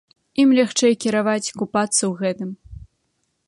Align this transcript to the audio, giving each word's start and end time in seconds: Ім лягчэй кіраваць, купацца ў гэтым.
Ім 0.43 0.53
лягчэй 0.59 0.93
кіраваць, 1.03 1.53
купацца 1.61 1.99
ў 2.11 2.25
гэтым. 2.25 2.49